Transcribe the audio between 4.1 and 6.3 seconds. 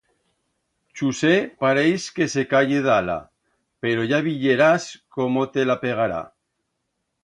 ya viyerás cómo te la pegará!